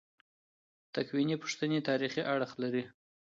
[0.93, 2.83] تکویني پوښتنې تاریخي اړخ لري.